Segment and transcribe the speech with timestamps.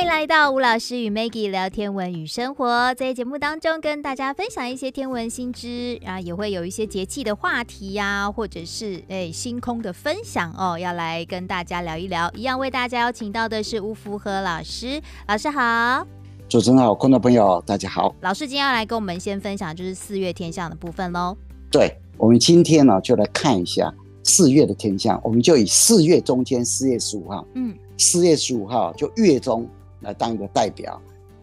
[0.00, 12.32] 欢迎来到吴老师与 Maggie 聊天文与生活，在节目当中跟大家分享一些天文新知，然后也会有一些节气的话题呀、啊，或者是诶星空的分享哦，要来跟大家聊一聊。
[12.34, 16.06] 一样为大家邀请到的是吴福和老师，老师好，
[16.48, 18.16] 主持人好，观众朋友大家好。
[18.22, 21.36] 老师今天要来跟我们先分享就是四月天象的部分喽。
[21.70, 23.92] 对，我们今天呢就来看一下
[24.24, 29.68] 四月的天象，我们就以四月中间四月十五号，嗯，四月十五号就月中。
[30.00, 31.00] 来当一个代表，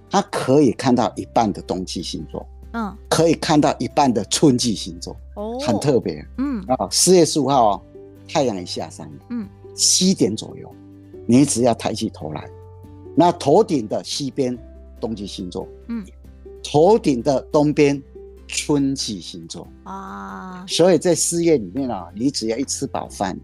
[0.10, 6.64] 他可以看到一半的冬季星座，嗯，可以看到一半的春季星座，哦，很特别，嗯。
[6.68, 7.82] 啊，四月十五号哦，
[8.28, 10.70] 太阳一下山，嗯，七点左右，
[11.26, 12.50] 你只要抬起头来，
[13.16, 14.58] 那头顶的西边
[15.00, 16.06] 冬季星座，嗯，
[16.64, 18.02] 头顶的东边
[18.48, 19.68] 春季星座。
[19.84, 23.38] 啊，所以在四月里面啊，你只要一吃饱饭，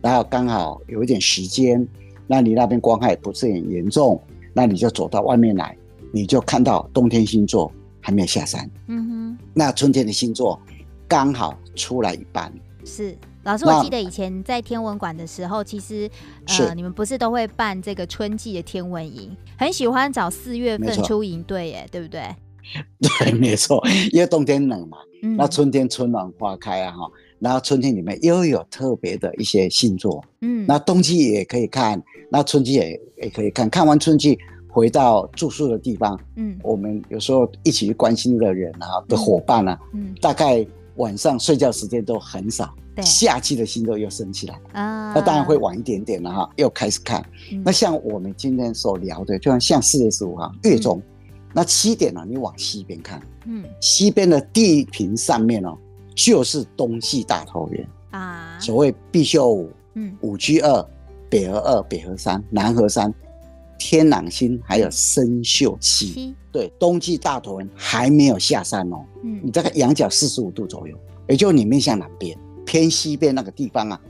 [0.00, 1.86] 然后刚好有一点时间，
[2.26, 4.20] 那你那边光害不是很严重。
[4.52, 5.76] 那你就走到外面来，
[6.12, 7.70] 你就看到冬天星座
[8.00, 10.60] 还没有下山，嗯哼，那春天的星座
[11.06, 12.52] 刚好出来一半。
[12.84, 16.10] 是老师，我记得以前在天文馆的时候，其实
[16.46, 22.22] 呃，你们不是都会办这个春季的天文营，很喜欢找四月份出营队，耶，对不对？
[23.00, 32.00] 对，没错，因为冬天冷嘛，嗯、那春天春暖花开啊，哈，然后春天里面又有特别的一些星座，嗯，那冬季也可以看。
[32.30, 34.38] 那春季也也可以看，看完春季
[34.68, 40.64] 回到住宿的地方，嗯，我们有时候一起去关心的人啊，的伙伴啊，嗯，大概
[40.96, 44.54] 晚上睡觉时间都很少，对，夏季的星座又升起来。
[44.72, 47.24] 啊，那当然会晚一点点了哈，又开始看。
[47.64, 51.02] 那像我们今天所聊的，就像像四月十五号月中，
[51.52, 55.76] 那七点呢，你往西边看，嗯，西边的地平上面哦，
[56.24, 60.86] 就是冬季大桃园啊，所谓必修五，嗯，五居二。
[61.30, 63.14] 北河二、北河三、南河三、
[63.78, 66.34] 天狼星，还有参宿七。
[66.50, 69.04] 对，冬季大桃源还没有下山哦。
[69.22, 70.96] 嗯，你大概仰角四十五度左右，
[71.28, 72.36] 也就你面向南边，
[72.66, 74.00] 偏西边那个地方啊，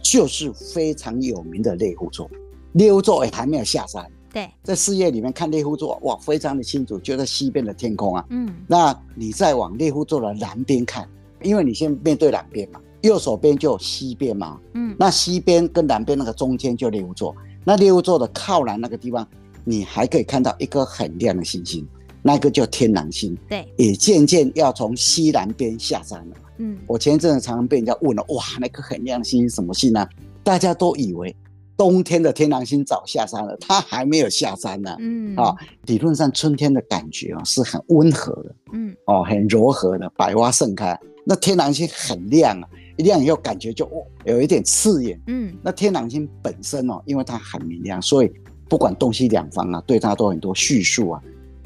[0.00, 2.30] 就是非常有名的猎户座。
[2.74, 4.08] 猎户座也还没有下山。
[4.32, 8.24] 对，在四月里面看猎户座，哇，非常的清楚，就在西边的天空啊。
[8.30, 11.08] 嗯，那你再往猎户座的南边看，
[11.42, 12.80] 因为你先面对南边嘛。
[13.02, 17.32] 右手边就西边嘛，嗯，那西边跟南边那个中间就猎户座，
[17.64, 19.26] 那猎户座的靠南那个地方，
[19.64, 21.86] 你还可以看到一颗很亮的星星，
[22.22, 26.36] 那个叫天狼星，对，也渐渐要从西南边下山了。
[26.56, 30.04] 嗯，我前一阵子常常被人家问了，哇，那颗很亮的星星什么星呢？
[30.42, 31.34] 大家都以为
[31.76, 34.96] 冬天的天狼星早下山了，它还没有下山呢。
[34.98, 35.54] 嗯，啊，
[35.86, 40.98] 理论上春天的感觉啊是很温和的，嗯，哦，很柔和的，百花盛开，
[41.28, 42.68] 那天狼星很亮啊。
[42.96, 45.20] 一亮以后，感觉就哦，有一点刺眼。
[45.28, 48.32] 嗯，那天狼星本身哦，因为它很明亮，所以
[48.68, 51.22] 不管东西两方啊，对它都很多叙述啊。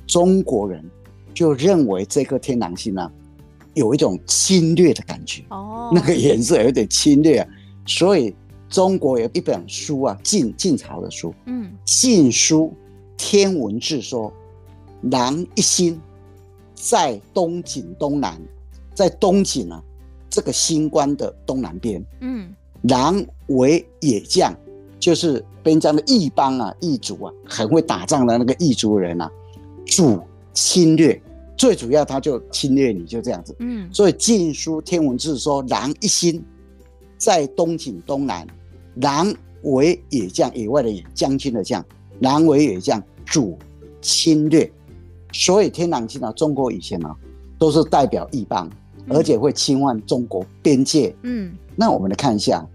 [0.07, 0.85] 中国人
[1.33, 3.11] 就认为这颗天狼星呢，
[3.73, 5.43] 有一种侵略的感觉。
[5.49, 7.49] 哦，那个颜色有点侵略啊，
[7.87, 8.35] 所以
[8.69, 12.67] 中国有一本书啊，晋晋朝的书，嗯，《晋书·
[13.17, 14.31] 天文志》说
[15.11, 15.99] ：“狼一星
[16.75, 18.39] 在东景东南，
[18.95, 19.83] 在东景啊。”
[20.35, 22.51] 这个新官的东南边，嗯，
[22.85, 24.51] 狼为野将，
[24.99, 29.31] 就是边疆的异邦啊、异族啊，很会打仗的那个异族人啊，
[29.85, 30.23] 主
[30.55, 31.21] 侵略，
[31.55, 36.43] 最主要他就侵略你，就这样子，嗯，所以《晋书·天文志》说，狼一心
[37.19, 38.47] 在东景东南，
[38.95, 39.31] 狼
[39.65, 41.85] 为野将，野外的野，将军的将，
[42.21, 43.59] 狼为野将，主
[44.01, 44.73] 侵略，
[45.31, 47.17] 所以天狼星啊，中国以前呢、啊，
[47.59, 48.67] 都是代表异邦。
[49.09, 51.15] 而且会侵犯中国边界。
[51.23, 52.61] 嗯，那我们来看一下《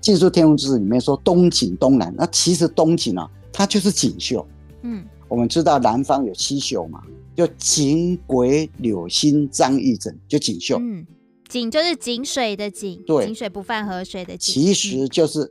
[0.00, 4.46] 晋书天文志》里面说东景东南，那其实东景啊，它就是锦绣。
[4.82, 7.02] 嗯，我们知道南方有七宿嘛，
[7.34, 10.78] 就景、癸、柳、辛、张、乙、艮，就锦绣。
[10.78, 11.04] 嗯，
[11.48, 14.54] 井就是井水的井，对，井水不犯河水的井。
[14.54, 15.50] 其实就是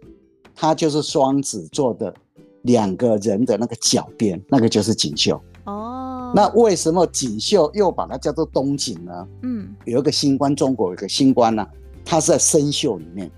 [0.54, 2.13] 它就是双子座的
[2.62, 5.42] 两个人的那个脚边，那个就是锦绣。
[5.65, 9.27] 哦，那为什么锦绣又把它叫做东锦呢？
[9.43, 11.69] 嗯，有一个星官，中国有一个星官呢、啊，
[12.03, 13.31] 它是在生宿里面，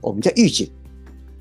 [0.00, 0.68] 我们叫玉井，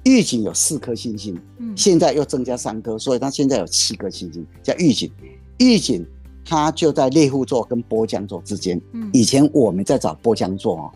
[0.03, 5.11] 玉井有四颗星星，嗯，现在又增加三颗，所以它现在有七颗星星，叫玉井。
[5.57, 6.05] 玉井
[6.45, 8.79] 它就在猎户座跟波江座之间。
[8.91, 10.91] 嗯，以前我们在找波江座哦，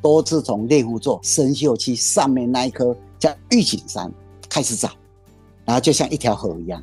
[0.00, 4.10] 都是从猎户座生锈期上面那一颗叫玉井山
[4.48, 4.88] 开始找，
[5.66, 6.82] 然后就像一条河一样。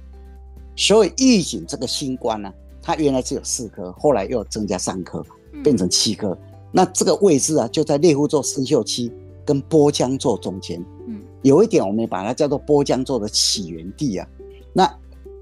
[0.76, 2.54] 所以玉井这个星官呢，
[2.86, 5.26] 它原来只有四颗，后来又增加三颗，
[5.64, 6.30] 变成七颗。
[6.30, 6.38] 嗯、
[6.72, 9.12] 那这个位置啊，就在猎户座参宿期
[9.44, 10.80] 跟波江座中间。
[11.08, 14.28] 嗯有一点我们把它叫做波江座的起源地啊。
[14.74, 14.92] 那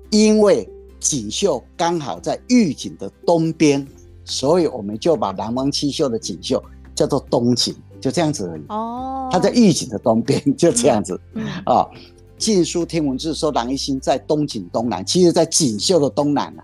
[0.10, 0.70] 因为
[1.00, 3.86] 锦绣刚好在玉井的东边，
[4.26, 6.62] 所以我们就把南方七秀的锦绣
[6.94, 8.64] 叫做东锦，就这样子而已。
[8.68, 11.20] 哦，它在玉井的东边，就这样子。
[11.36, 11.90] 嗯，啊、哦，
[12.38, 16.64] 《晋书·天文志》说郎一星在东锦东南，其实在锦绣的东南、啊、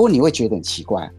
[0.00, 1.10] 不过你会觉得很奇怪，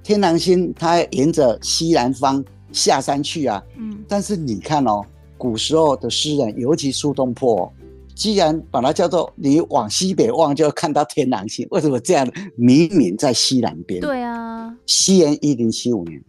[0.00, 3.60] 天狼星它沿着西南方下山去啊。
[3.76, 5.04] 嗯，但是你看哦。
[5.36, 7.72] 古时候的诗人，尤其苏东坡，
[8.14, 11.66] 既然把它叫做你往西北望，就看到天狼星。
[11.72, 12.28] 为什么这样？
[12.54, 14.00] 明明在西南边。
[14.00, 14.72] 对啊。
[14.86, 16.22] 西元一零七五年，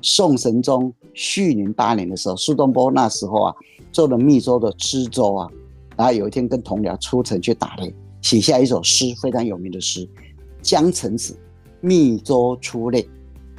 [0.00, 3.54] 宋神宗续宁八年的时候，苏东坡那时候啊，
[3.90, 5.48] 做了密州的知州啊，
[5.96, 7.92] 然后有一天跟同僚出城去打猎，
[8.22, 10.00] 写下一首诗，非常有名的诗
[10.62, 11.34] 《江城子·
[11.80, 13.02] 密州出猎》，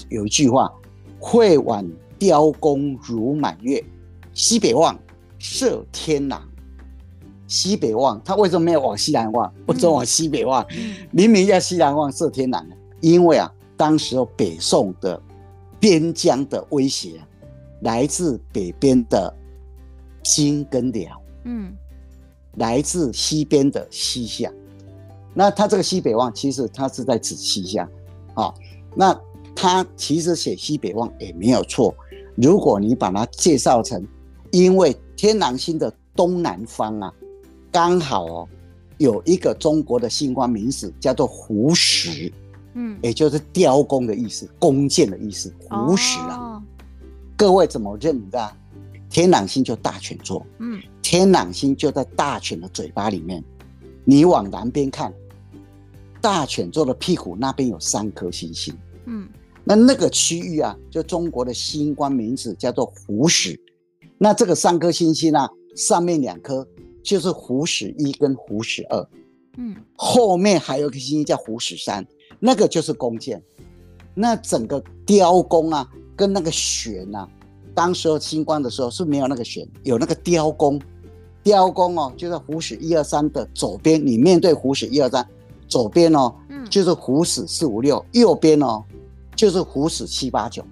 [0.10, 0.74] 有一句话
[1.20, 3.84] ：“会挽雕弓如满月。”
[4.34, 4.98] 西北望，
[5.38, 6.42] 射天狼。
[7.46, 9.54] 西北望，他为什么没有往西南望？
[9.66, 10.66] 不准往西北望，
[11.12, 12.66] 明明要西南望射天狼。
[13.00, 15.22] 因为啊，当时候北宋的
[15.80, 17.22] 边疆的威胁
[17.82, 19.32] 来自北边的
[20.24, 21.76] 金跟辽，嗯，
[22.56, 24.50] 来自西边的西夏。
[25.34, 27.88] 那他这个西北望，其实他是在指西夏
[28.36, 28.54] 啊。
[28.96, 29.20] 那
[29.56, 31.94] 他其实写西北望也没有错。
[32.36, 34.06] 如果你把它介绍成
[34.52, 37.14] 因为天狼星的东南方啊，
[37.72, 38.50] 刚好哦，
[38.98, 42.32] 有一个中国的星官名史叫做胡石，
[42.74, 45.54] 嗯，也就是雕弓的意思，弓箭的意思。
[45.70, 46.64] 胡石啊，哦、
[47.36, 48.52] 各位怎么认的？
[49.10, 53.44] 天狼星就大犬座，嗯，天狼星就在大犬的嘴巴里面。
[54.06, 55.14] 你往南边看，
[56.24, 58.74] 大犬座的屁股那边有三颗星星，
[59.08, 59.28] 嗯，
[59.66, 63.60] 那那个区域啊，就中国的星官名字叫做虎矢。
[64.18, 66.66] 那这个三颗星星呢、啊，上面两颗
[67.04, 69.06] 就是虎矢一跟虎矢二，
[69.58, 72.08] 嗯，后面还有一颗星星叫虎矢三，
[72.40, 73.44] 那个就是弓箭。
[74.16, 75.86] 那整个雕弓啊，
[76.16, 77.28] 跟那个弦啊，
[77.76, 80.82] 当时候星官的时候是没有那个弦，有那个雕弓。
[81.44, 85.28] 雕弓哦，就在虎矢一二三的左边，你面对虎矢一二三，
[85.74, 88.84] 左边哦，嗯，就是虎死四五六，右边哦，
[89.36, 90.64] 就是虎死七八九。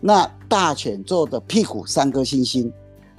[0.00, 2.72] 那大犬座的屁股三颗星星，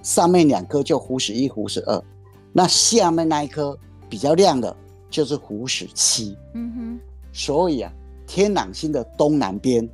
[0.04, 2.04] 上面两颗就虎死一、虎死二，
[2.52, 3.78] 那下面那一颗
[4.10, 4.76] 比较亮的，
[5.10, 6.36] 就是虎死七。
[6.56, 7.00] 嗯哼，
[7.32, 7.94] 所以啊，
[8.26, 9.88] 天狼星的东南边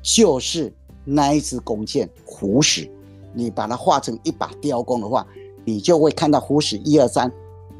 [0.00, 0.72] 就是
[1.04, 2.88] 那一支弓箭虎死，
[3.34, 5.26] 你把它画成一把雕弓的话，
[5.64, 7.28] 你就会看到虎死一二三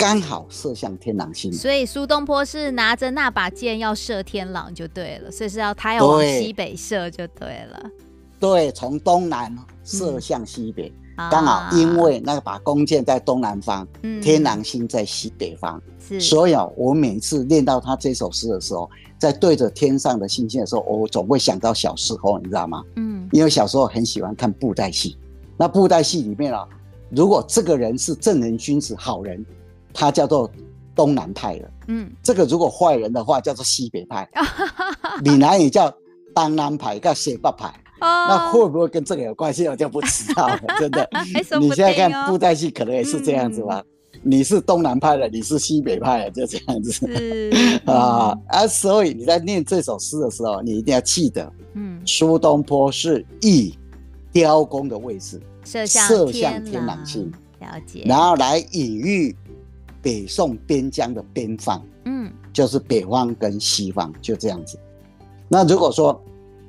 [0.01, 1.53] 刚好射向天狼星。
[1.53, 7.91] 所以苏东坡是拿着那把剑要射天狼就对了，所以是要他要往西北射就对了。
[8.39, 9.55] 对，从东南
[9.85, 16.19] 射向西北，刚、嗯、好因为那把弓箭在东南方，嗯、天狼星在西北方，是。
[16.19, 18.89] 所以啊，我每次念到他这首诗的时候，
[19.19, 22.83] 在对着天上的星星的时候，我总会想到小时候，你知道吗？
[22.97, 25.19] 嗯，因为小时候很喜欢看布袋戏，
[25.59, 26.67] 那布袋戏里面啊，
[27.11, 29.45] 如果这个人是正人君子、好人，
[29.93, 30.51] 他叫做
[30.95, 34.29] 东南派了，嗯，这个如果坏人的话，叫做西北派，
[35.25, 35.93] 闽南语叫
[36.35, 37.73] 东南派叫西北派。
[38.03, 39.69] Oh, 那会不会跟这个有关系？
[39.69, 41.07] 我就不知道了，真的。
[41.61, 43.85] 你现在看布袋戏，可能也是这样子吧？
[44.15, 46.91] 嗯、你是东南派的，你是西北派的，就这样子。
[46.91, 47.53] 是
[47.85, 48.67] 啊啊！
[48.67, 53.79] 所以你在念这首诗的时候，你一定要记得，嗯，苏东坡是以
[54.33, 57.31] 雕工的位置射向射向天狼星，
[57.61, 58.05] 了解。
[58.07, 59.37] 然后来隐喻
[60.03, 64.79] 北宋边疆的边方，嗯，就是北方跟西方，就这样子。
[65.49, 66.21] 那如果说，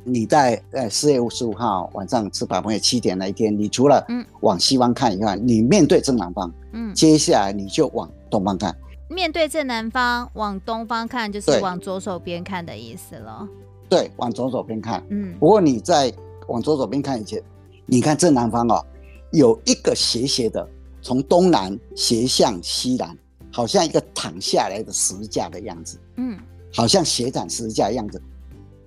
[0.04, 8.76] 你在呃四月五十五号晚上吃饱朋友七点那一天，你除了嗯往西方看以外，嗯、你面对正南方，嗯，接下来你就往东方看。
[9.08, 13.48] 面对正南方，往东方看就是往左手边看的意思了。
[13.90, 15.04] 对，往左手边看。
[15.10, 16.12] 嗯，不过你在
[16.48, 17.44] 往左手边看以前，
[17.86, 18.84] 你看正南方哦，
[19.32, 20.68] 有一个斜斜的，
[21.01, 23.17] 从东南斜向西南，
[23.51, 25.98] 好像一个躺下来的十字架的样子。
[26.17, 26.38] 嗯，
[26.74, 28.22] 好像斜斩十字架的样子。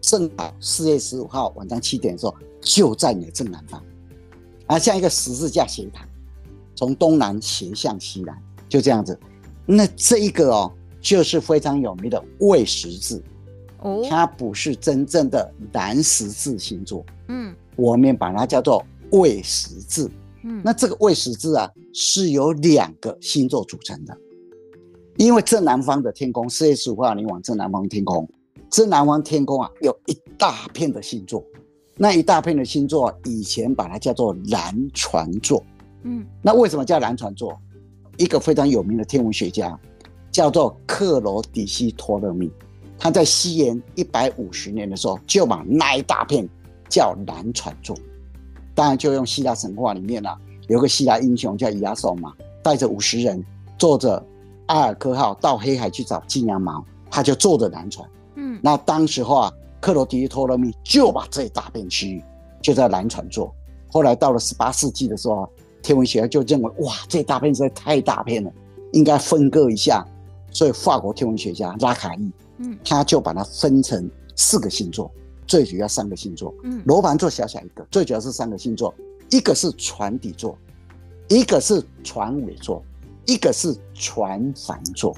[0.01, 3.83] 正好四月十五号晚上七点的时候，就在你的正南方，
[4.67, 6.07] 啊，像一个十字架斜躺，
[6.75, 8.37] 从东南斜向西南，
[8.69, 9.19] 就这样子。
[9.65, 13.23] 那这一个哦，就是非常有名的未十字，
[13.81, 20.11] 哦，它不是真正的南十字星座，嗯，我们把它叫做未十字，
[20.45, 24.17] 嗯，那这个未十字啊，是由两个星座组成的，
[25.17, 28.29] 因为正南方的天空，四月十五号你往正南方天空。
[28.71, 31.43] 正南方天空啊，有一大片的星座，
[31.97, 35.65] 那一大片的星座啊，以前把它叫做蓝船座。
[36.03, 37.59] 嗯，那为什么叫蓝船座？
[38.19, 39.79] 一个非常有名的天文学家
[40.31, 42.51] 叫做克罗底西托勒密，
[42.99, 46.49] 他在西元一百五十年的时候，就把那一大片
[46.89, 47.97] 叫蓝船座。
[48.75, 50.37] 当然，就用希腊神话里面啊，
[50.69, 53.43] 有个希腊英雄叫亚索马，带着五十人
[53.79, 54.21] 坐着
[54.67, 58.09] 阿尔科号到黑海去找金羊毛，他就坐着南船。
[58.35, 62.25] 嗯，那当时候啊，克罗狄托勒密就把这一大片区域
[62.61, 63.55] 就在南船做。
[63.89, 65.49] 后来到了十八世纪的时候，
[65.83, 68.51] 天文学家就认为，哇，这大片实在太大片了，
[68.93, 70.05] 应该分割一下。
[70.51, 75.11] 所以法国天文学家拉卡伊，嗯，他就把它分成四个星座。
[75.47, 78.95] 最主要三个星座，嗯，罗盘座小小一个，最主要是三个星座，
[79.31, 80.57] 一个是船底座，
[81.29, 82.83] 一个是船尾座，
[83.27, 85.15] 一个是船帆座。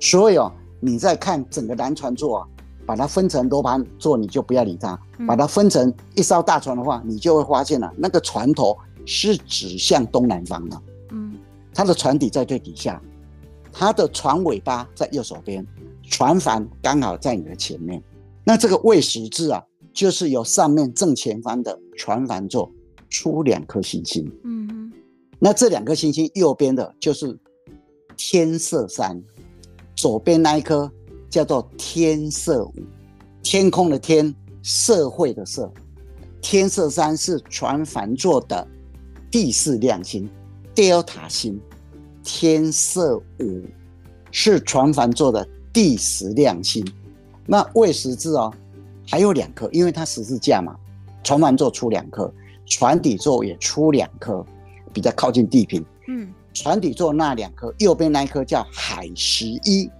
[0.00, 2.48] 所以哦，你在看整个南船座啊，
[2.84, 11.36] 把它分成罗盘座，你就不要理它；把它分成一艘大船的话，你就会发现了，那个船头是指向东南方的，嗯，
[11.72, 13.00] 它的船底在最底下，
[13.72, 15.66] 它的船尾巴在右手边，
[16.02, 18.02] 船帆刚好在你的前面。
[18.48, 19.60] 那这个未时字啊，
[19.92, 22.70] 就是由上面正前方的船帆座
[23.10, 24.24] 出两颗星星。
[24.44, 24.92] 嗯哼，
[25.40, 27.36] 那这两颗星星右边的就是
[28.16, 29.20] 天色三，
[29.96, 30.88] 左边那一颗
[31.28, 32.72] 叫做天色五，
[33.42, 35.68] 天空的天，社会的社，
[36.40, 38.64] 天色三是船帆座的
[39.28, 40.30] 第四亮星，
[40.72, 41.60] 德尔塔星，
[42.22, 43.64] 天色五
[44.30, 46.86] 是船帆座的第十亮星。
[47.46, 48.52] 那未十字哦，
[49.08, 50.76] 还有两颗，因为它十字架嘛，
[51.22, 52.32] 船帆座出两颗，
[52.66, 54.44] 船底座也出两颗，
[54.92, 55.84] 比较靠近地平。
[56.08, 59.90] 嗯，船底座那两颗，右边那一颗叫海十一，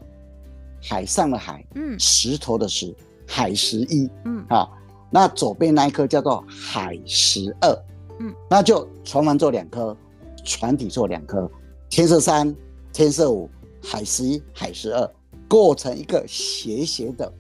[0.83, 2.95] 海上的海，嗯，石头的石，
[3.27, 4.69] 海十一，嗯，啊，
[5.11, 7.85] 那左边那一颗叫做海十二，
[8.21, 9.97] 嗯，那就船帆座两颗，
[10.45, 11.51] 船底座两颗，
[11.89, 12.55] 天色三，
[12.93, 13.49] 天色五，
[13.83, 15.11] 海十一，海十二。
[15.49, 17.33] 构成一个斜斜的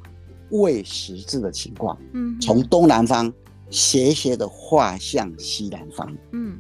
[0.51, 3.33] 未十字的情况，嗯，从东南方
[3.69, 6.59] 斜斜的画向西南方，嗯，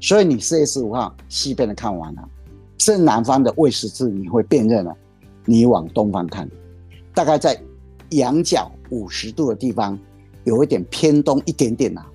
[0.00, 2.28] 所以你四月十五号西边的看完了，
[2.76, 4.94] 正南方的未十字你会辨认了，
[5.46, 6.48] 你往东方看，
[7.14, 7.58] 大概在
[8.10, 9.98] 仰角五十度的地方，
[10.44, 12.12] 有一点偏东一点点呐、啊，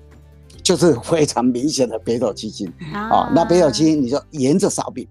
[0.62, 2.72] 就是非常明显的北斗七星。
[2.92, 5.06] 啊、哦，那北斗七星你就沿着扫柄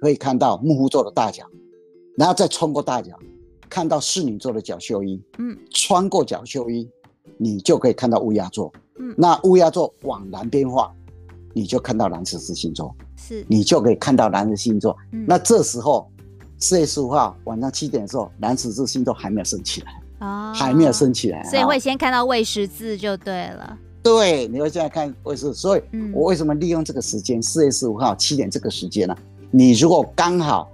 [0.00, 1.44] 可以看到木户座的大角。
[2.16, 3.18] 然后再穿过大角，
[3.70, 6.86] 看到侍女座的角宿一，嗯，穿过角宿一，
[7.38, 10.92] 你就可以看到乌鸦座，嗯，那乌鸦座往南边画，
[11.54, 14.94] 你就看到南十字星座，是，你就可以看到南十字星座。
[15.12, 16.06] 嗯，那这时候
[16.58, 23.78] 四月十五号晚上七点的时候，南十字星座还没有升起来，哦，还没有升起来，所以会先看到未十字就对了。
[24.02, 29.16] 对，你会现在看未时，所以我为什么利用这个时间，四月十五号七点这个时间呢？
[29.50, 30.70] 你如果刚好。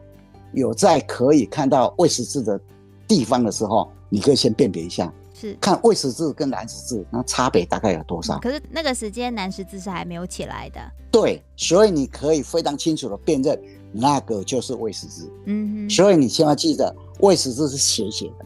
[0.53, 2.61] 有在可以看到未时字的
[3.07, 8.37] 地方的时候，你可以先辨别一下，是看未时字跟南时字，那差别大概有多少？
[8.39, 10.81] 嗯、可是那个时间南时字是还没有起来的。
[11.11, 13.59] 对，所以你可以非常清楚的辨认
[13.93, 15.31] 那个就是未时字。
[15.47, 18.45] 嗯哼，所以你千万记得，未时字是斜斜的，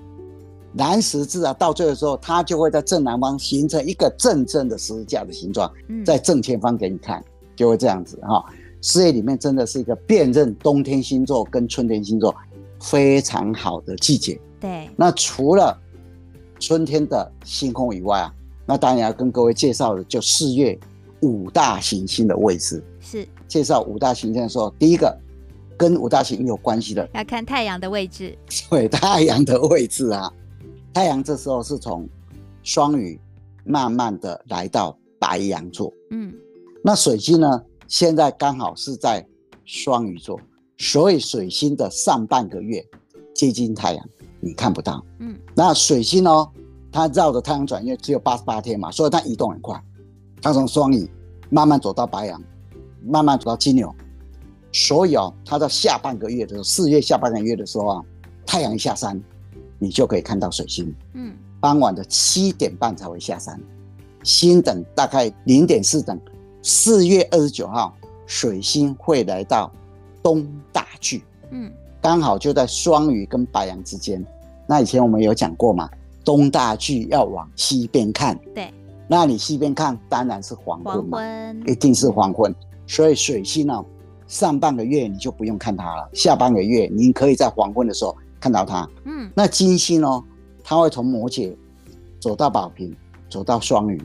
[0.73, 5.71] 南十字啊，到最后的时候，它就会在正南方形成一个正正的十字架的形状，
[6.05, 7.25] 在正前方给你看，
[7.57, 8.45] 就会这样子哈。
[8.83, 12.35] 四月里面真的是一个辨认冬天星座跟春天星座
[12.81, 14.39] 非常好的季节。
[14.61, 15.81] 对，那除了
[16.59, 18.35] 春天的星空以外啊，
[18.67, 20.77] 那当然要跟各位介绍的就四月
[21.21, 22.83] 五大行星的位置。
[23.01, 25.17] 是，介绍五大行星的时候，第一个
[25.77, 28.37] 跟五大行星有关系的，要看太阳的位置。
[28.69, 30.33] 对，太阳的位置啊，
[30.93, 32.09] 太阳这时候是从
[32.65, 33.19] 双鱼
[33.65, 35.93] 慢慢的来到白羊座。
[36.11, 36.35] 嗯，
[36.83, 37.63] 那水星呢？
[37.93, 39.23] 现在刚好是在
[39.67, 40.41] 双鱼座，
[40.79, 42.83] 所以水星的上半个月
[43.35, 44.09] 接近太阳，
[44.41, 45.05] 你看不到。
[45.19, 46.51] 嗯，那水星哦，
[46.91, 49.79] 它绕着太阳转，因为只有八十八天嘛，所以它移动很快。
[50.41, 51.07] 它从双鱼
[51.51, 52.43] 慢慢走到白羊，
[53.05, 53.95] 慢慢走到金牛，
[54.73, 58.03] 所以哦，它到下半个月的时候，四月下半个月的时候啊，
[58.47, 59.23] 太阳一下山，
[59.79, 60.91] 你就可以看到水星。
[61.13, 63.61] 嗯，傍晚的七点半才会下山，
[64.25, 66.19] 星等大概零点四等。
[66.63, 67.93] 四月二十九号，
[68.25, 69.71] 水星会来到
[70.23, 74.25] 东大距，嗯，刚好就在双鱼跟白羊之间。
[74.65, 75.91] 那以前我们有讲过嘛，
[76.25, 78.73] 东大距要往西边看，对，
[79.09, 82.55] 那你西边看当然是黄昏嘛，黄昏，一定是黄昏。
[82.87, 83.85] 所以水星呢，
[84.29, 88.89] 上半个月你就不用看它了，下半个月你可以在黄昏的时候看到它。
[89.05, 90.25] 嗯，那金星呢，
[90.63, 91.53] 它会从摩羯
[92.21, 92.95] 走到宝瓶，
[93.29, 94.01] 走到双鱼，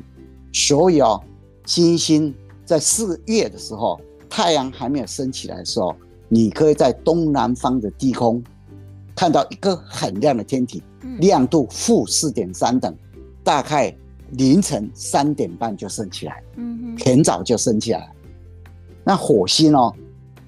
[0.52, 1.22] 所以哦，
[1.64, 2.34] 金星。
[2.68, 3.98] 在四月的时候，
[4.30, 5.96] 太阳还没有升起来的时候，
[6.28, 8.44] 你可以在东南方的低空
[9.16, 10.84] 看到一个很亮的天体，
[11.20, 12.94] 亮度负四点三等，
[13.42, 13.96] 大概
[14.34, 18.14] 凌晨三点半就升起来，嗯，很早就升起来。
[19.06, 19.96] 那火星哦，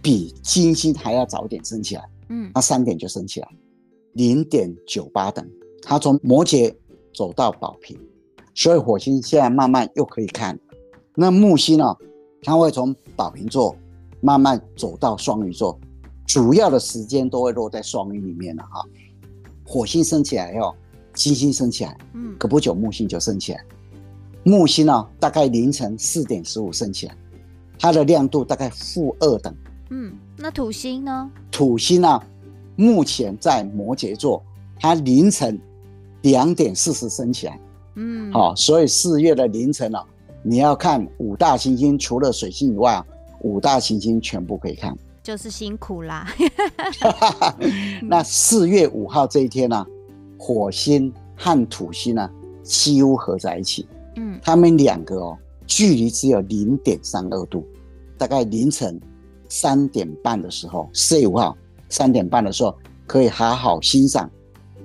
[0.02, 3.48] 比金星还要早点升起来，嗯，它三点就升起来，
[4.12, 5.50] 零点九八等，
[5.82, 6.76] 它从摩羯
[7.14, 7.98] 走到宝瓶，
[8.54, 10.60] 所以火星现在慢慢又可以看。
[11.16, 11.96] 那木星呢，
[12.42, 13.76] 它会从宝瓶座
[14.22, 15.80] 慢慢走到双鱼座。
[16.26, 18.86] 主要的时间都会落在双鱼里面了哈，
[19.66, 20.76] 火星升起来以后，
[21.16, 23.66] 金星升起来，嗯，隔不久木星就升起来。
[24.44, 27.18] 木星呢，大概凌晨四点十五升起来，
[27.80, 29.52] 它的亮度大概负二等。
[29.90, 31.32] 嗯，那土星呢？
[31.52, 32.22] 土星呢，
[32.76, 34.44] 目前在摩羯座，
[34.80, 35.60] 它凌晨
[36.22, 37.60] 两点四十升起来。
[37.96, 40.00] 嗯，好，所以四月的凌晨呢，
[40.42, 43.04] 你要看五大行星，除了水星以外，
[43.42, 44.96] 五大行星全部可以看。
[45.22, 46.28] 就是辛苦啦。
[48.02, 49.88] 那四月五号这一天呢、啊，
[50.38, 52.30] 火星和土星呢
[52.64, 53.88] 几乎合在一起。
[54.16, 57.64] 嗯，他们两个哦，距离只有零点三二度，
[58.18, 59.00] 大概凌晨
[59.50, 61.56] 三点半的时候，四月五号
[61.90, 64.30] 三点半的时候，可以好好欣赏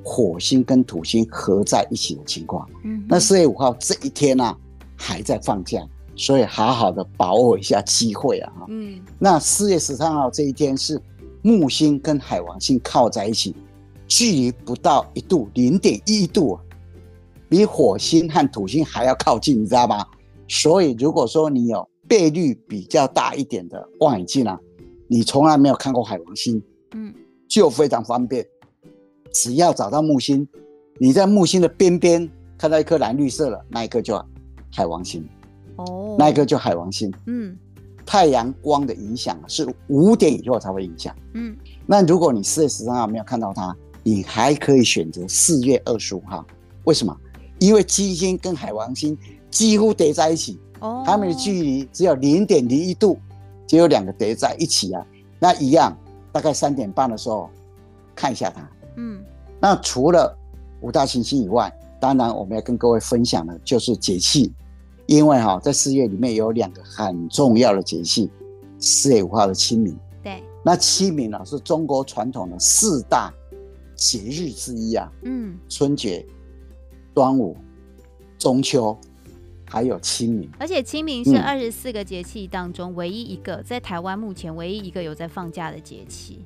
[0.04, 2.68] 火星跟土星合在一起的情况。
[2.84, 4.58] 嗯，那四月五号这一天呢、啊，
[5.04, 5.86] 还在放假。
[6.16, 8.52] 所以好好的把握一下机会啊！
[8.68, 11.00] 嗯，那四月十三号这一天是
[11.42, 13.52] 木星跟海王星靠在一起，
[14.06, 16.56] 距离不到一度，零点一度，
[17.48, 20.06] 比火星和土星还要靠近，你知道吗？
[20.46, 24.56] 所以如果说你有倍率比较大一点的望远镜啊，
[25.08, 26.62] 你从来没有看过海王星，
[26.94, 27.12] 嗯，
[27.48, 28.46] 就非常方便，
[29.32, 30.46] 只要找到木星，
[31.00, 34.14] 你在木星的边边看到一颗蓝绿色了，那一颗就
[34.74, 35.26] 海王星。
[35.76, 37.12] 哦，那一个就海王星。
[37.26, 37.56] 嗯，
[38.04, 41.14] 太阳光的影响是五点以后才会影响。
[41.32, 41.56] 嗯，
[41.86, 46.44] 那如果你四月十三号没有看到它，你还可以选择四月二十五号。
[46.84, 47.16] 为什么？
[47.58, 49.16] 因为金星跟海王星
[49.50, 53.18] 几乎叠在一起，哦，它们的距离只有零点零一度，
[53.66, 55.06] 只有两个叠在一起啊。
[55.38, 55.96] 那一样，
[56.30, 57.48] 大概三点半的时候
[58.14, 58.68] 看一下它。
[58.96, 59.24] 嗯，
[59.60, 60.36] 那除了
[60.82, 64.52] 五大行星以外，当然我们要跟各位分享的就是节气。
[65.06, 68.30] 因为哈，在四月里面有两个很重要的节气，
[68.78, 69.94] 四月五号的清明。
[70.22, 73.32] 对，那清明呢是中国传统的四大
[73.94, 75.12] 节日之一啊。
[75.22, 76.24] 嗯，春节、
[77.12, 77.54] 端午、
[78.38, 78.96] 中秋，
[79.66, 80.50] 还有清明。
[80.58, 86.44] 而且清明是二十四个节气当中唯一一个在台湾目前唯一一个有在放假的节气。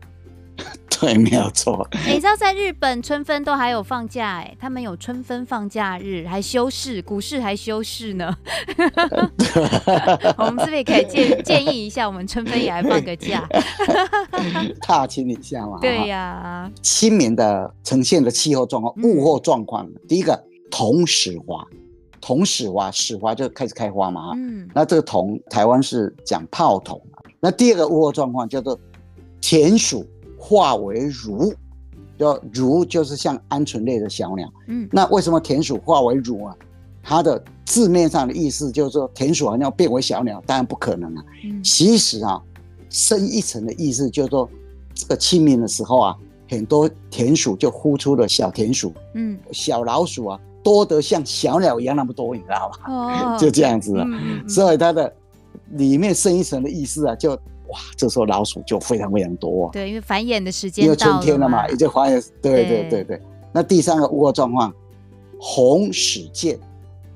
[1.00, 1.86] 对，没有错。
[2.06, 8.36] 你知道在日本春分都还有放假哎，他们有春分放假日，还休市，股市还休市呢。
[10.36, 13.46] 我们是不是也可以建建议一下，我们春分也来放个假，
[14.82, 15.78] 踏青一下嘛？
[15.80, 16.70] 对呀、啊。
[16.82, 21.64] 清明的呈现的气候状况、物候状况，嗯、第一个桐始花，
[22.20, 24.32] 桐始花，始花就开始开花嘛。
[24.34, 24.68] 嗯。
[24.74, 27.00] 那这个桐，台湾是讲泡桐。
[27.38, 28.76] 那第二个物候状况叫做
[29.40, 30.04] 田鼠。
[30.38, 31.52] 化为鹭，
[32.16, 34.48] 叫鹭就是像鹌鹑类的小鸟。
[34.68, 36.54] 嗯，那为什么田鼠化为鹭啊？
[37.02, 41.24] 它的字面上的意思就是说田鼠好像变为小鸟，当然不可能啊。
[41.44, 42.40] 嗯，其实啊，
[42.88, 44.48] 深一层的意思就是说，
[44.94, 46.16] 这个清明的时候啊，
[46.48, 48.92] 很多田鼠就孵出了小田鼠。
[49.14, 52.92] 嗯，小老鼠啊，多得像小鸟一样那么多，你知道吧？
[52.92, 54.04] 哦， 就这样子啊。
[54.06, 55.12] 嗯嗯嗯，所以它的
[55.72, 57.38] 里面深一层的意思啊，就。
[57.68, 59.66] 哇，这时候老鼠就非常非常多。
[59.66, 62.26] 啊对，因为繁衍的时间因为春天了嘛，已经繁衍。
[62.40, 63.20] 对对对对。
[63.52, 64.72] 那第三个物候状况，
[65.38, 66.58] 红始见，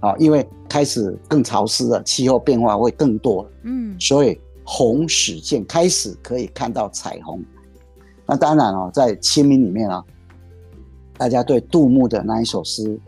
[0.00, 3.50] 啊，因为开始更潮湿了，气候变化会更多了。
[3.62, 7.42] 嗯，所以红始见开始可以看到彩虹。
[8.26, 10.04] 那当然哦，在清明里面啊，
[11.16, 12.98] 大家对杜牧的那一首诗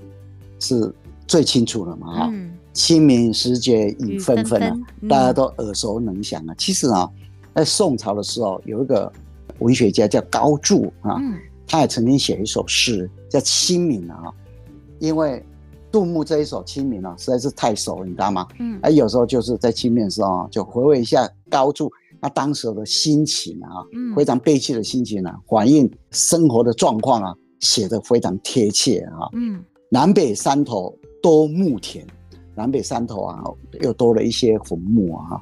[0.61, 0.94] 是
[1.26, 2.52] 最清楚了嘛，哈、嗯。
[2.72, 4.76] 清明时节雨纷纷啊，
[5.09, 6.54] 大家都耳熟能详啊。
[6.57, 7.11] 其实啊。
[7.54, 9.10] 在宋朝的时候，有一个
[9.60, 14.32] 文学家叫高柱啊，嗯、他也曾经写一首诗叫《清明》啊。
[14.98, 15.44] 因为
[15.92, 18.46] 杜牧这一首《清明》啊实在是太熟了，你知道吗？
[18.58, 21.90] 嗯，哎，有时候就是在清明的时候，就回味一下高柱
[22.20, 29.28] 他当时的心情啊，嗯、非常悲戚的心情啊，反映生活的状况啊，写得非常贴切啊。
[29.34, 32.04] 嗯，南北山头多牧田，
[32.56, 33.44] 南北山头啊
[33.80, 35.40] 又多了一些坟墓啊。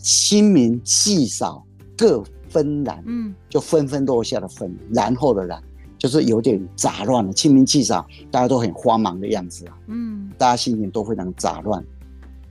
[0.00, 1.64] 清明既扫
[1.96, 5.62] 各纷然，嗯，就纷纷落下的纷，然后的然，
[5.98, 7.32] 就是有点杂乱了。
[7.32, 11.84] 清明祭扫，大家都很慌忙的样子啊，嗯，大家心情都非常杂乱。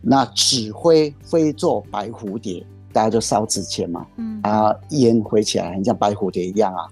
[0.01, 6.85] 那纸灰飞作白蝴蝶，大家就烧纸钱嘛，嗯，啊，烟飞起来很像白蝴蝶一样啊。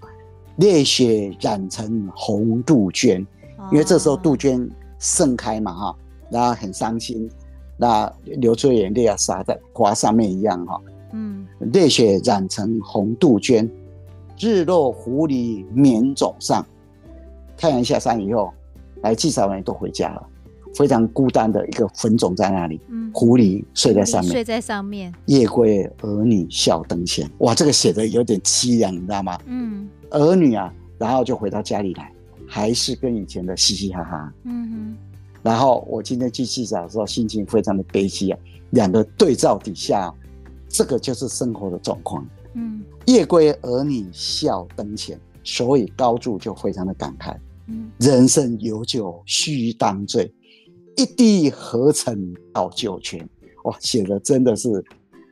[0.58, 3.26] 烈血染成红杜鹃，
[3.72, 5.96] 因为这时候杜鹃盛开嘛哈，
[6.32, 7.30] 然后很伤心，
[7.78, 10.82] 那流出眼泪啊洒在花上面一样哈。
[11.14, 13.70] 嗯，泪血染成红杜鹃，
[14.40, 16.66] 日落狐狸眠种上。
[17.56, 18.52] 太阳下山以后，
[19.02, 20.28] 来祭扫人都回家了，
[20.76, 22.80] 非常孤单的一个坟冢在那里。
[22.90, 25.14] 嗯，狐狸睡在上面，睡在上面。
[25.26, 27.30] 夜归儿女笑灯前。
[27.40, 29.40] 哇，这个写的有点凄凉，你知道吗？
[29.46, 29.90] 嗯。
[30.10, 32.12] 儿女啊，然后就回到家里来，
[32.48, 34.34] 还是跟以前的嘻嘻哈哈。
[34.44, 34.98] 嗯哼。
[35.42, 38.40] 然后我今天去祭扫的时候，心情非常的悲戚啊。
[38.72, 40.14] 两个对照底下，
[40.68, 42.28] 这个就是生活的状况。
[42.54, 42.84] 嗯。
[43.06, 47.36] 夜归儿女笑灯前，所以高柱就非常的感慨。
[47.68, 47.90] 嗯。
[48.00, 50.34] 人生有酒须当醉，
[50.96, 53.28] 一滴何曾到九泉。
[53.64, 54.84] 哇，写的真的是。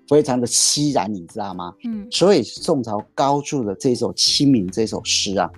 [0.08, 1.74] 非常的凄然，你知道吗？
[1.84, 5.50] 嗯，所以宋朝高柱的这首《清明》这首诗啊，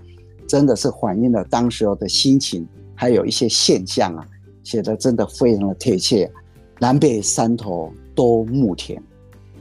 [0.48, 4.26] 真的是反映了当时候的心情，还有一些现象啊，
[4.68, 6.30] 写的真的非常的贴切。
[6.78, 9.02] 南北山头多牧田，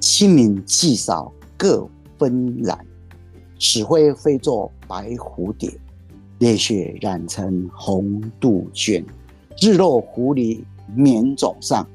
[0.00, 1.88] 清明祭扫各
[2.18, 2.76] 纷然，
[3.56, 5.70] 纸灰飞作白蝴蝶，
[6.40, 9.04] 泪血染成红杜鹃，
[9.62, 10.64] 日落狐狸
[10.96, 11.88] 眠冢上，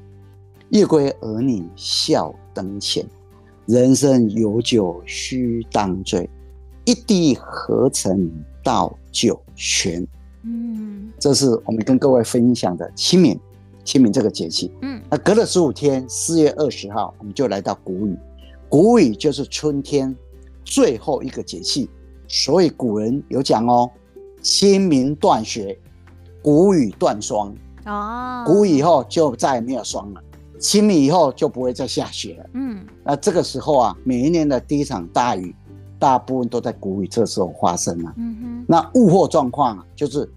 [0.70, 3.06] 夜归儿女笑灯前，
[3.66, 6.26] 人生有酒须当醉，
[6.86, 8.32] 一滴何曾
[8.64, 10.02] 到九泉。
[10.44, 13.38] 嗯，这是我们跟各位分享的清明，
[13.84, 14.72] 清明这个节气。
[14.82, 18.16] 嗯，那隔了十五天，四月二十号，我们就来到谷雨。
[18.68, 20.14] 谷雨就是春天
[20.64, 21.88] 最后一个节气，
[22.26, 23.90] 所以古人有讲哦，
[24.40, 25.78] 清明断雪，
[26.42, 27.54] 谷雨断霜。
[27.84, 30.20] 哦，谷雨以后就再也没有霜了。
[30.58, 32.50] 清明以后就不会再下雪了。
[32.54, 35.54] 嗯，那这个时候啊，每一年的第一场大雨，
[36.02, 38.12] 大部分都在谷雨这时候发生了。
[38.16, 40.28] 嗯哼，那物候状况啊，就是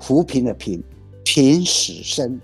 [0.00, 0.82] 浮萍的萍，
[1.22, 2.40] 萍始生，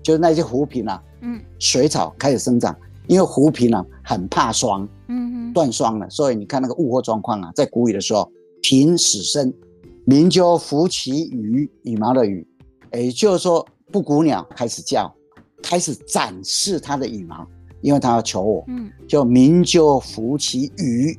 [0.00, 2.72] 就是那些浮萍啊，嗯，水草开始生长，
[3.08, 8.30] 因为浮萍啊很怕霜，嗯哼，断霜了，所以你看那个物候状况啊，在谷雨的时候，
[8.62, 9.52] 萍始生，
[10.04, 12.46] 鸣鸠拂其羽，羽毛的羽，
[12.92, 15.12] 也就是说布谷鸟开始叫。
[15.66, 17.46] 开始展示它的羽毛，
[17.80, 18.62] 因为它要求我。
[18.66, 21.18] 嗯，就鸣鸠拂其羽，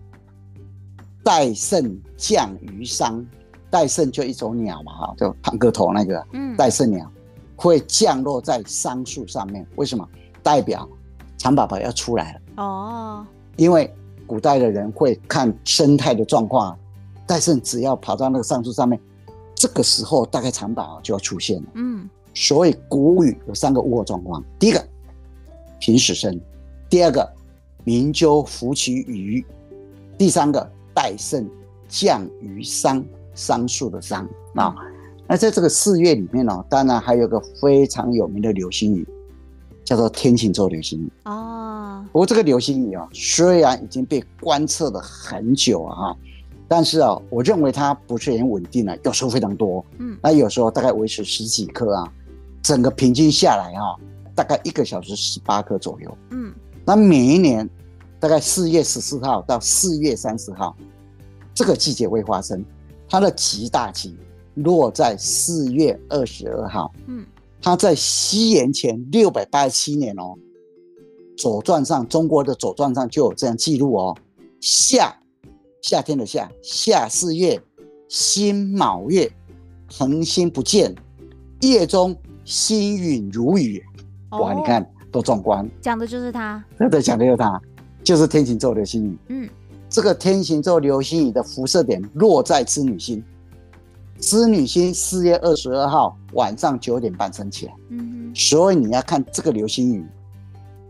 [1.26, 3.26] 戴胜降于桑。
[3.72, 6.24] 戴胜就一种鸟嘛，哈，就胖个头那个。
[6.34, 7.12] 嗯，戴胜鸟
[7.56, 10.08] 会降落在桑树上面，为什么？
[10.44, 10.88] 代表
[11.36, 12.64] 蚕宝宝要出来了。
[12.64, 13.26] 哦，
[13.58, 13.92] 因为
[14.28, 16.78] 古代的人会看生态的状况，
[17.26, 18.98] 戴胜只要跑到那个桑树上面，
[19.56, 21.70] 这个时候大概蚕宝宝就要出现了。
[21.74, 22.08] 嗯。
[22.34, 24.88] 所以古语有三个物候状况：第一个，
[25.80, 26.34] 平始生；
[26.90, 27.28] 第二个，
[27.84, 29.44] 鸣鸠拂其羽；
[30.18, 31.48] 第三个，戴胜
[31.88, 33.06] 降于桑，
[33.36, 34.74] 桑树的桑啊。
[35.28, 39.08] 那在这个四月里面呢，当然还有个非常有名的流星雨，
[39.84, 41.12] 叫做天琴座流星雨。
[41.26, 42.04] 哦。
[42.12, 46.18] 不过这个流星雨啊，虽然已经被观测了很久啊哈。
[46.68, 52.12] 但是啊，我认为它不是很稳定啊，有时候非常多，嗯，那有时候大概维持十几颗啊。
[52.64, 53.94] 整个平均下来啊，
[54.34, 56.18] 大概一个小时十八颗左右。
[56.32, 56.52] 嗯，
[56.84, 57.70] 那每一年
[58.26, 60.76] 大概四月十四号到四月三十号，
[61.54, 62.66] 这个季节会发生。
[63.08, 64.18] 它的极大极
[64.56, 66.92] 落在四月二十二号。
[67.06, 67.24] 嗯，
[67.62, 70.34] 它在西元前六百八十七年哦，
[71.38, 74.18] 《左传》上中国的《左传》上就有这样记录哦。
[74.60, 75.16] 夏，
[75.84, 77.62] 夏天的夏，夏四月
[78.10, 79.32] 辛卯月，
[79.88, 80.96] 恒星不见，
[81.62, 82.18] 夜中。
[82.44, 83.84] 星陨如雨，
[84.32, 84.52] 哇！
[84.56, 86.66] 你看多壮观，讲的就是他。
[86.76, 87.62] 对对，讲的就是它，
[88.06, 89.18] 就是天琴座流星雨。
[89.28, 89.50] 嗯，
[89.90, 93.22] 这个天琴座流星雨的辐射点落在织女星，
[94.20, 97.74] 织女星四月二十二号晚上九点半升起来。
[97.90, 100.06] 嗯哼，所以你要看这个流星雨，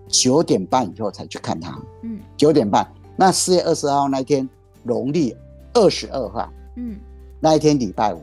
[0.07, 1.75] 九点半以后才去看它。
[2.03, 2.85] 嗯，九点半。
[3.15, 4.47] 那四月二十二号那一天，
[4.83, 5.35] 农历
[5.73, 6.51] 二十二号。
[6.75, 6.99] 嗯，
[7.39, 8.21] 那一天礼拜五，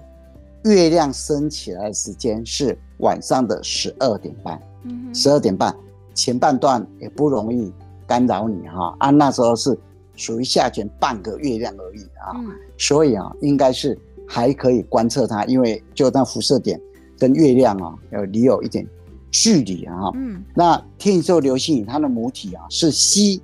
[0.65, 2.79] 月亮升起来的时间是。
[2.99, 5.75] 晚上的十二点半，嗯十二点半
[6.15, 7.73] 前半段也不容易
[8.13, 9.75] 干扰你哈啊，那时候是
[10.17, 12.37] 属于下潜半个月亮而已啊，
[12.77, 13.99] 所以啊，应该是
[14.29, 16.79] 还可以观测它，因为就那辐射点
[17.19, 18.87] 跟月亮啊有离有一点
[19.31, 19.95] 距离啊。
[20.13, 23.41] 嗯，那天宇宙流星雨它的母体啊是 C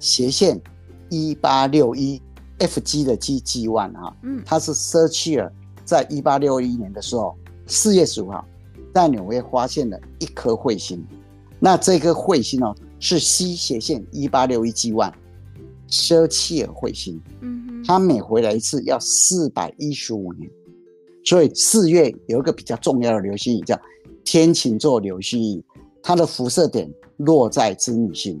[0.00, 0.60] 斜线
[1.10, 2.20] 一八六一
[2.58, 5.48] F G 的 G G one 啊，嗯，它是 Searcher
[5.84, 7.36] 在一八六一年的时候
[7.68, 8.44] 四月十五号。
[8.92, 11.06] 在纽约发现了一颗彗星，
[11.60, 15.12] 那这颗彗星哦是西斜线一八六一 G one，
[15.86, 17.20] 舍契尔彗星。
[17.40, 20.50] 嗯哼，它每回来一次要四百一十五年。
[21.24, 23.78] 所以四月有一个比较重要的流星雨叫
[24.24, 25.64] 天琴座流星雨，
[26.02, 28.40] 它的辐射点落在织女星，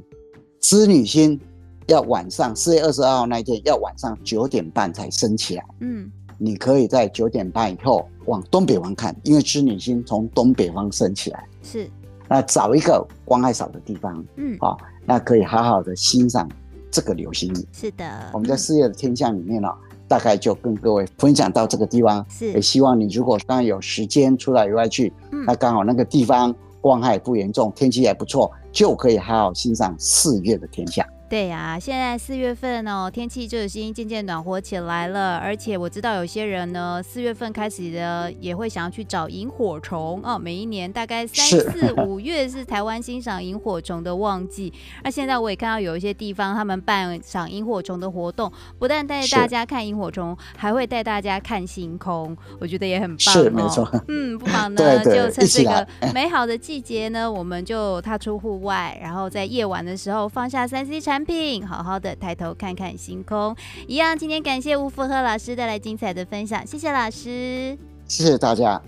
[0.60, 1.38] 织女星
[1.86, 5.64] 要晚上四月二十二号那一天要晚上九点半才升起来。
[5.80, 11.46] 嗯，你可以在九点半以后往东北方看，因为织女星从东北方升起来。
[11.62, 11.90] 是，
[12.28, 16.48] 那找一个光害少的地方，嗯，啊，那可以好好的欣赏
[16.90, 17.66] 这个流星雨。
[17.72, 19.74] 是的，我们在四月的天象里面呢、哦。
[20.08, 31.06] 大概就跟各位分享到这个地方，是也希望你如果刚刚有时间出来以外去，嗯、那刚好那个地方光害不严重，天气还不错，就可以好好欣赏四月的天象。
[31.28, 35.36] 对呀、啊，现在四月份哦，天气就已经渐渐暖和起来了。
[35.36, 40.38] 而且我知道有些人呢，四月份开始的也会想要去找萤火虫哦。
[40.38, 44.72] 每一年大概三四五月是台湾欣赏萤火虫的旺季。
[45.04, 52.34] 那现在我也看到有一些地方他们办赏萤火虫的活动，不但带大家看萤火虫，还会带大家看星空。
[52.58, 53.42] 我觉得也很棒哦。
[53.42, 54.04] 是没错。
[54.08, 61.17] 嗯，不妨呢 就趁这个 美好的季节呢，我们就踏出户外，然后在夜晚的时候放下三 C 产品。
[61.18, 63.56] 产品，好好的抬头看看星空。
[63.88, 67.76] 一样，今天感谢吴福和老师带来精彩的分享，谢谢老师，
[68.06, 68.80] 谢谢大家。